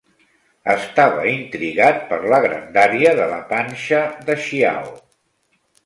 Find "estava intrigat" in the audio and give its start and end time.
0.75-2.01